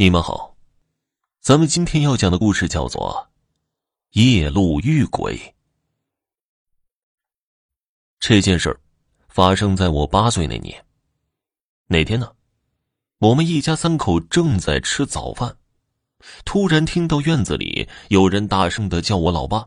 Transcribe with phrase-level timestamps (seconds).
[0.00, 0.56] 你们好，
[1.40, 3.28] 咱们今天要讲的故事叫做
[4.20, 5.36] 《夜路遇鬼》。
[8.20, 8.80] 这件事儿
[9.28, 10.86] 发生在我八岁那年。
[11.88, 12.32] 那天呢，
[13.18, 15.56] 我们一家三口正在吃早饭，
[16.44, 19.66] 突然听到院子里有人大声的叫我老爸。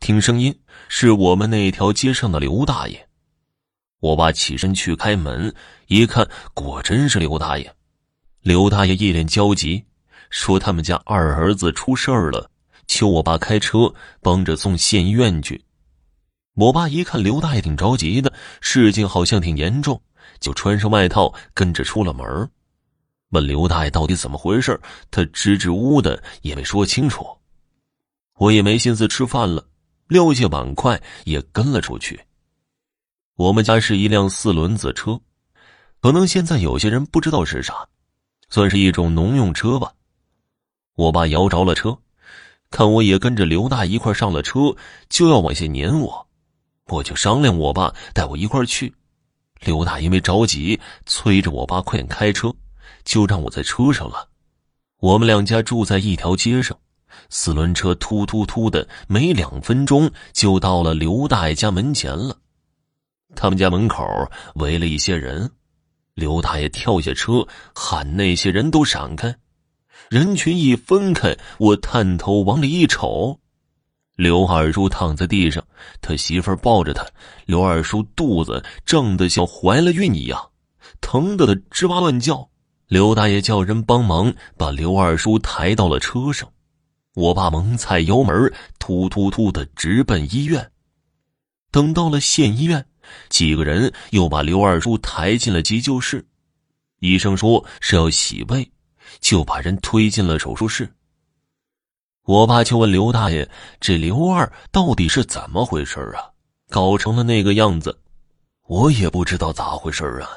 [0.00, 0.60] 听声音
[0.90, 3.08] 是我们那条街上的刘大爷。
[4.00, 5.54] 我爸起身去开门，
[5.86, 7.74] 一看，果真是刘大爷。
[8.42, 9.84] 刘大爷一脸焦急，
[10.28, 12.50] 说：“他们家二儿子出事儿了，
[12.88, 15.64] 求我爸开车帮着送县医院去。”
[16.54, 20.02] 我爸一看刘大爷挺着急的，事情好像挺严重，
[20.40, 22.50] 就穿上外套跟着出了门。
[23.28, 24.78] 问刘大爷到底怎么回事，
[25.08, 27.24] 他支支吾吾的也没说清楚。
[28.38, 29.64] 我也没心思吃饭了，
[30.08, 32.20] 撂下碗筷也跟了出去。
[33.36, 35.20] 我们家是一辆四轮子车，
[36.00, 37.88] 可能现在有些人不知道是啥。
[38.52, 39.94] 算是一种农用车吧。
[40.94, 41.96] 我爸摇着了车，
[42.70, 44.76] 看我也跟着刘大一块上了车，
[45.08, 46.26] 就要往下撵我，
[46.88, 48.92] 我就商量我爸带我一块去。
[49.60, 52.54] 刘大因为着急，催着我爸快点开车，
[53.04, 54.28] 就让我在车上了。
[54.98, 56.76] 我们两家住在一条街上，
[57.30, 62.36] 四轮车突突突的，没两分钟就到了刘大爷家门前了。
[63.34, 64.06] 他们家门口
[64.56, 65.50] 围了一些人。
[66.14, 69.34] 刘大爷跳下车，喊那些人都闪开。
[70.10, 73.40] 人群一分开，我探头往里一瞅，
[74.16, 75.64] 刘二叔躺在地上，
[76.02, 77.06] 他媳妇抱着他。
[77.46, 80.50] 刘二叔肚子胀得像怀了孕一样，
[81.00, 82.50] 疼得他吱哇乱叫。
[82.88, 86.46] 刘大爷叫人帮忙把刘二叔抬到了车上。
[87.14, 90.70] 我爸猛踩油门，突突突的直奔医院。
[91.70, 92.84] 等到了县医院。
[93.28, 96.24] 几个人又把刘二叔抬进了急救室，
[97.00, 98.70] 医生说是要洗胃，
[99.20, 100.88] 就把人推进了手术室。
[102.24, 103.48] 我爸就问刘大爷
[103.80, 106.30] ：“这刘二到底是怎么回事啊？
[106.70, 107.98] 搞成了那个样子？”
[108.68, 110.30] 我也不知道咋回事啊。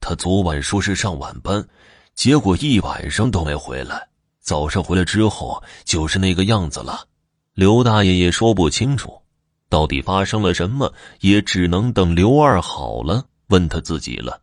[0.00, 1.62] 他昨晚说是上晚班，
[2.14, 4.08] 结果一晚上都没回来，
[4.40, 7.06] 早上回来之后就是那个样子了。
[7.52, 9.19] 刘大爷也说不清楚。
[9.70, 14.42] 到底发生了什么，也只能等刘二好了问他自己了。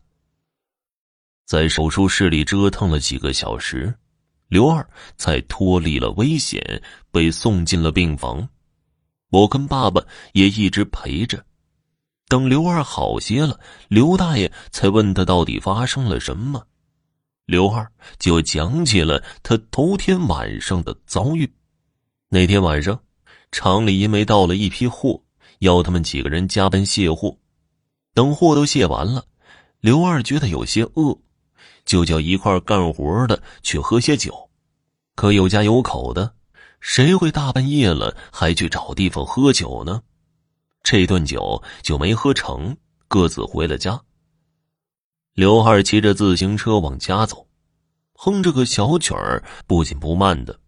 [1.44, 3.94] 在手术室里折腾了几个小时，
[4.48, 4.84] 刘二
[5.18, 8.48] 才脱离了危险，被送进了病房。
[9.30, 10.02] 我跟爸爸
[10.32, 11.44] 也一直陪着，
[12.28, 16.66] 等刘二好些了，刘大爷才问他到底发生了什么。
[17.44, 17.86] 刘二
[18.18, 21.50] 就讲起了他头天晚上的遭遇。
[22.30, 22.98] 那天晚上。
[23.50, 25.22] 厂里因为到了一批货，
[25.60, 27.36] 要他们几个人加班卸货。
[28.14, 29.24] 等货都卸完了，
[29.80, 31.18] 刘二觉得有些饿，
[31.84, 34.50] 就叫一块干活的去喝些酒。
[35.14, 36.34] 可有家有口的，
[36.80, 40.02] 谁会大半夜了还去找地方喝酒呢？
[40.82, 42.76] 这顿酒就没喝成，
[43.08, 44.00] 各自回了家。
[45.34, 47.46] 刘二骑着自行车往家走，
[48.14, 50.58] 哼着个小曲儿，不紧不慢的。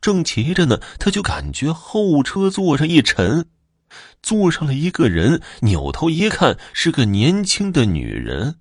[0.00, 3.46] 正骑着呢，他就感觉后车座上一沉，
[4.22, 5.42] 坐上了一个人。
[5.60, 8.58] 扭头一看，是个年轻的女人。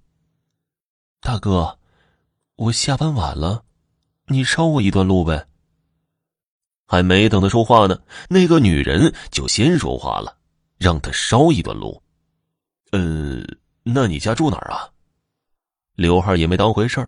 [1.21, 1.79] 大哥，
[2.55, 3.63] 我下班晚了，
[4.27, 5.47] 你捎我一段路呗。
[6.87, 10.37] 还没等他说话呢，那个女人就先说话了，
[10.77, 12.01] 让他捎一段路。
[12.91, 13.41] 呃，
[13.83, 14.89] 那你家住哪儿啊？
[15.95, 17.07] 刘二也没当回事儿，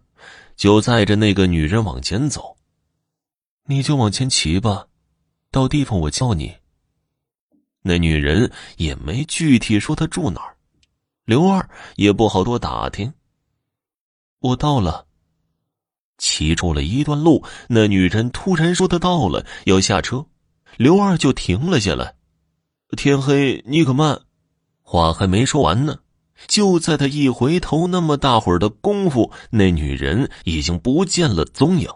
[0.56, 2.56] 就载着那个女人往前走。
[3.66, 4.88] 你就往前骑吧，
[5.50, 6.54] 到地方我叫你。
[7.82, 10.56] 那女人也没具体说她住哪儿，
[11.26, 13.14] 刘二也不好多打听。
[14.40, 15.06] 我到了，
[16.18, 20.26] 骑出了一段路，那女人突然说她到了，要下车，
[20.78, 22.16] 刘二就停了下来。
[22.98, 24.22] 天黑，你可慢！
[24.82, 26.00] 话还没说完呢，
[26.48, 31.90] 就在他一回头那么大会儿的功夫，那女人已经不见了踪影。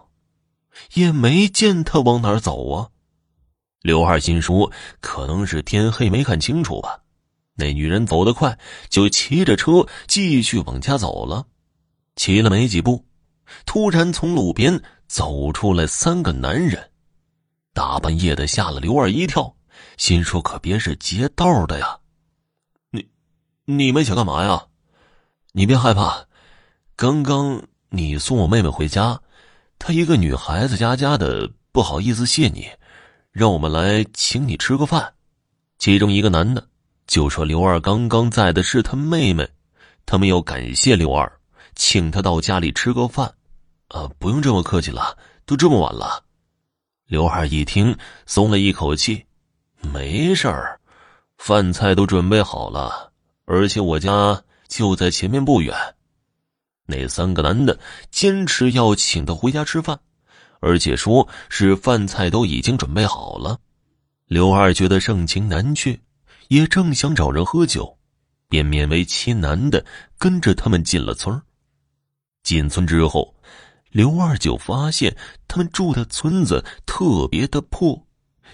[0.93, 2.89] 也没见他往哪儿走啊！
[3.81, 7.01] 刘二心说，可能是天黑没看清楚吧。
[7.55, 8.57] 那女人走得快，
[8.89, 11.45] 就骑着车继续往家走了。
[12.15, 13.05] 骑了没几步，
[13.65, 16.91] 突然从路边走出来三个男人，
[17.73, 19.55] 大半夜的吓了刘二一跳，
[19.97, 21.99] 心说可别是劫道的呀！
[22.91, 23.07] 你，
[23.65, 24.65] 你们想干嘛呀？
[25.53, 26.25] 你别害怕，
[26.95, 29.21] 刚刚你送我妹妹回家。
[29.79, 32.67] 她一个女孩子家家的，不好意思谢你，
[33.31, 35.13] 让我们来请你吃个饭。
[35.77, 36.67] 其中一个男的
[37.05, 39.47] 就说：“刘二刚刚在的是他妹妹，
[40.05, 41.31] 他们要感谢刘二，
[41.75, 43.33] 请他到家里吃个饭。”
[43.89, 46.21] 啊，不用这么客气了，都这么晚了。
[47.05, 47.95] 刘海一听，
[48.25, 49.25] 松了一口气，
[49.93, 50.77] 没事儿，
[51.37, 53.13] 饭菜都准备好了，
[53.45, 55.73] 而且我家就在前面不远。
[56.87, 57.77] 那三个男的
[58.09, 59.99] 坚持要请他回家吃饭，
[60.61, 63.59] 而且说是饭菜都已经准备好了。
[64.25, 65.99] 刘二觉得盛情难却，
[66.47, 67.97] 也正想找人喝酒，
[68.49, 69.85] 便勉为其难的
[70.17, 71.39] 跟着他们进了村
[72.41, 73.35] 进村之后。
[73.89, 75.15] 刘二就发现
[75.47, 78.05] 他们住的村子特别的破，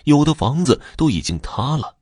[0.05, 1.97] 有的房子都已经塌了。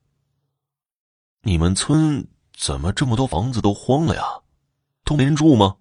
[1.42, 4.24] 你们村怎么这么多房子都荒了呀？
[5.06, 5.78] 都没人住吗？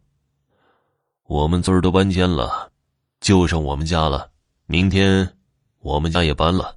[1.30, 2.72] 我们村都搬迁了，
[3.20, 4.28] 就剩我们家了。
[4.66, 5.36] 明天
[5.78, 6.76] 我们家也搬了。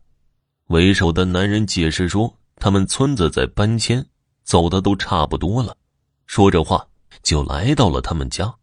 [0.67, 4.05] 为首的男人解释说：“他们村子在搬迁，
[4.43, 5.75] 走的都差不多了。”
[6.27, 6.87] 说着话
[7.23, 8.53] 就来到了他们家。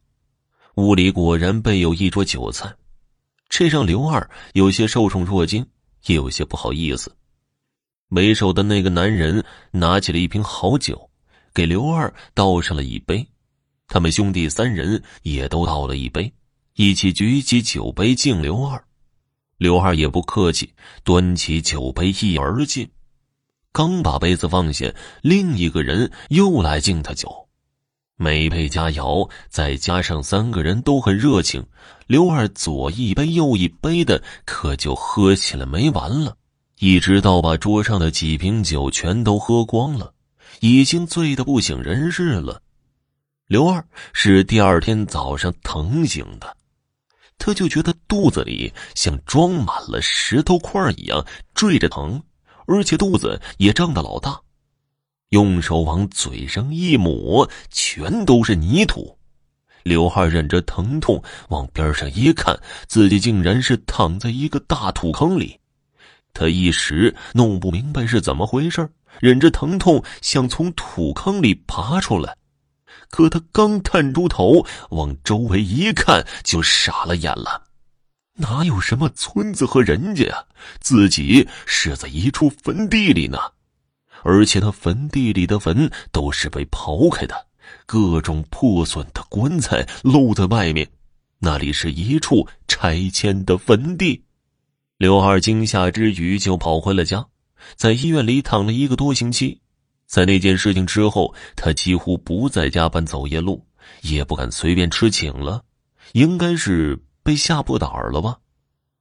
[0.77, 2.73] 屋里果然备有一桌酒菜，
[3.49, 5.67] 这让刘二有些受宠若惊，
[6.07, 7.13] 也有些不好意思。
[8.11, 11.11] 为首的那个男人拿起了一瓶好酒，
[11.53, 13.27] 给刘二倒上了一杯。
[13.91, 16.33] 他们兄弟三人也都倒了一杯，
[16.77, 18.83] 一起举起酒杯敬刘二。
[19.59, 20.73] 刘二也不客气，
[21.03, 22.89] 端起酒杯一饮而尽。
[23.73, 27.49] 刚把杯子放下，另一个人又来敬他酒。
[28.17, 31.67] 每杯佳肴，再加上三个人都很热情，
[32.07, 36.37] 刘二左一杯右一杯的，可就喝起来没完了，
[36.79, 40.15] 一直到把桌上的几瓶酒全都喝光了，
[40.61, 42.63] 已经醉得不省人事了。
[43.51, 46.57] 刘二是第二天早上疼醒的，
[47.37, 52.23] 他就觉得肚子里像装满了石头块一样坠着疼，
[52.69, 54.41] 而且肚子也胀得老大。
[55.31, 59.19] 用手往嘴上一抹，全都是泥土。
[59.83, 62.57] 刘二忍着疼痛往边上一看，
[62.87, 65.59] 自己竟然是躺在一个大土坑里。
[66.33, 68.89] 他一时弄不明白是怎么回事，
[69.19, 72.37] 忍着疼痛想从土坑里爬出来，
[73.11, 77.65] 可他刚探出头往周围一看，就傻了眼了。
[78.35, 80.45] 哪有什么村子和人家呀？
[80.81, 83.39] 自己是在一处坟地里呢。
[84.23, 87.47] 而且那坟地里的坟都是被刨开的，
[87.87, 90.89] 各种破损的棺材露在外面，
[91.39, 94.23] 那里是一处拆迁的坟地。
[94.99, 97.27] 刘二惊吓之余就跑回了家，
[97.77, 99.61] 在医院里躺了一个多星期。
[100.11, 103.65] 在那件事情之后，他几乎不再加班走夜路，
[104.03, 105.63] 也不敢随便吃请了，
[106.15, 108.37] 应该是被吓破胆了吧？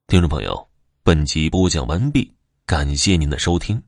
[0.06, 0.70] 听众朋友，
[1.02, 2.32] 本集播讲完毕，
[2.68, 3.82] 感谢您的收听。